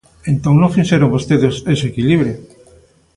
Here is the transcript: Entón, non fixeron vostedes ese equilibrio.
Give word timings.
Entón, 0.31 0.55
non 0.59 0.73
fixeron 0.75 1.13
vostedes 1.15 1.55
ese 1.73 1.85
equilibrio. 1.91 2.35